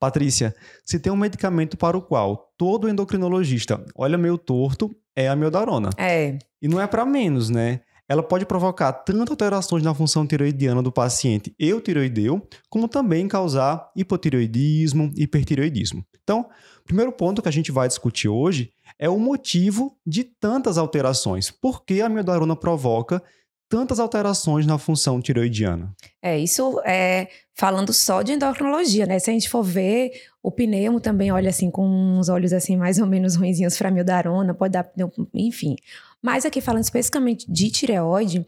[0.00, 5.36] Patrícia, se tem um medicamento para o qual todo endocrinologista olha meio torto, é a
[5.36, 5.90] miodarona.
[5.98, 6.38] É.
[6.62, 7.80] E não é para menos, né?
[8.08, 15.12] Ela pode provocar tanto alterações na função tiroidiana do paciente eutiroideu, como também causar hipotiroidismo,
[15.14, 16.04] hipertiroidismo.
[16.22, 16.48] Então,
[16.80, 21.50] o primeiro ponto que a gente vai discutir hoje é o motivo de tantas alterações.
[21.50, 23.22] Por que a miodarona provoca
[23.70, 25.94] tantas alterações na função tiroidiana?
[26.20, 29.18] É, isso é falando só de endocrinologia, né?
[29.20, 30.10] Se a gente for ver,
[30.42, 34.52] o pneumo também olha assim com uns olhos assim mais ou menos ruinzinhos para miodarona,
[34.52, 34.90] pode dar,
[35.32, 35.76] enfim.
[36.22, 38.46] Mas aqui falando especificamente de tireoide,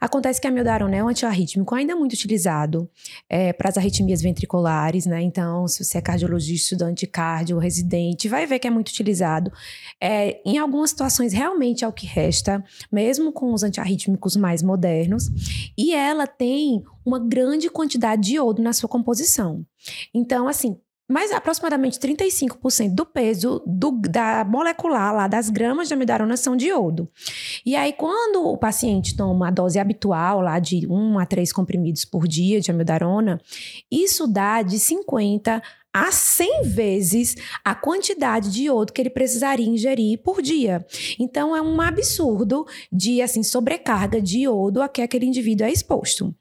[0.00, 2.88] acontece que a miodarona é um antiarrítmico ainda muito utilizado
[3.28, 5.20] é, para as arritmias ventriculares, né?
[5.20, 9.52] Então, se você é cardiologista, estudante cardio, residente, vai ver que é muito utilizado.
[10.00, 15.30] É, em algumas situações, realmente é o que resta, mesmo com os antiarrítmicos mais modernos.
[15.76, 19.66] E ela tem uma grande quantidade de iodo na sua composição.
[20.14, 20.78] Então, assim,
[21.12, 26.68] mas aproximadamente 35% do peso do, da molecular lá das gramas de amidarona são de
[26.68, 27.06] iodo.
[27.66, 32.06] E aí, quando o paciente toma a dose habitual lá de 1 a 3 comprimidos
[32.06, 33.38] por dia de amidarona,
[33.90, 40.18] isso dá de 50 a 100 vezes a quantidade de iodo que ele precisaria ingerir
[40.18, 40.84] por dia.
[41.18, 46.34] Então é um absurdo de assim sobrecarga de iodo a que aquele indivíduo é exposto.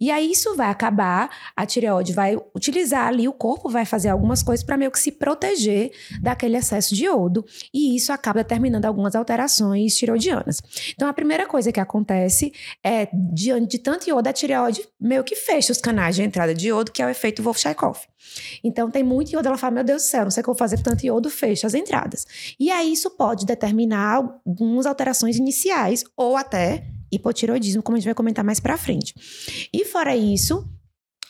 [0.00, 4.42] E aí isso vai acabar, a tireoide vai utilizar ali o corpo vai fazer algumas
[4.42, 9.14] coisas para meio que se proteger daquele excesso de iodo e isso acaba determinando algumas
[9.14, 10.60] alterações tireoidianas.
[10.94, 15.36] Então a primeira coisa que acontece é diante de tanto iodo a tireoide meio que
[15.36, 18.06] fecha os canais de entrada de iodo, que é o efeito Wolff-Chaikoff.
[18.62, 20.54] Então tem muito iodo, ela fala, meu Deus do céu, não sei o que eu
[20.54, 22.26] vou fazer com tanto iodo, fecha as entradas.
[22.58, 28.14] E aí isso pode determinar algumas alterações iniciais ou até hipotiroidismo, como a gente vai
[28.14, 29.14] comentar mais para frente.
[29.70, 30.66] E fora isso,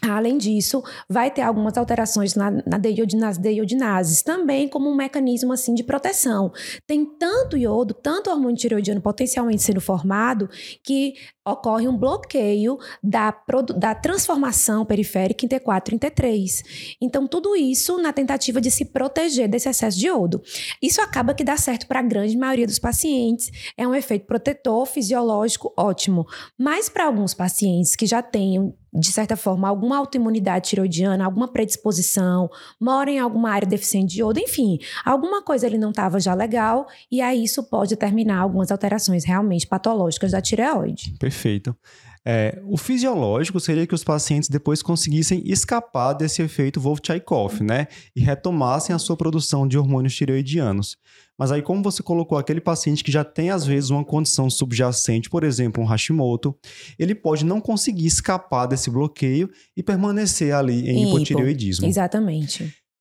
[0.02, 5.75] Além disso, vai ter algumas alterações na, na deiodinase, deiodinases, também como um mecanismo assim
[5.75, 6.53] de proteção.
[6.86, 10.48] Tem tanto iodo, tanto hormônio tireoidiano potencialmente sendo formado,
[10.82, 11.15] que
[11.47, 13.34] ocorre um bloqueio da,
[13.76, 16.97] da transformação periférica em T4 e em T3.
[17.00, 20.42] Então, tudo isso na tentativa de se proteger desse excesso de iodo.
[20.82, 24.87] Isso acaba que dá certo para a grande maioria dos pacientes, é um efeito protetor
[24.87, 26.26] fisiológico ótimo.
[26.59, 32.51] Mas para alguns pacientes que já têm de certa forma, alguma autoimunidade tiroidiana, alguma predisposição,
[32.81, 36.87] mora em alguma área deficiente de iodo, enfim, alguma coisa ele não estava já legal,
[37.11, 41.15] e aí isso pode determinar algumas alterações realmente patológicas da tireoide.
[41.19, 41.77] Perfeito.
[42.28, 47.87] É, o fisiológico seria que os pacientes depois conseguissem escapar desse efeito Wolff-Chaikoff, né?
[48.16, 50.97] E retomassem a sua produção de hormônios tireoidianos.
[51.38, 55.31] Mas aí, como você colocou aquele paciente que já tem, às vezes, uma condição subjacente,
[55.31, 56.56] por exemplo, um Hashimoto,
[56.98, 61.86] ele pode não conseguir escapar desse bloqueio e permanecer ali em hipotireoidismo.
[61.86, 62.75] Exatamente.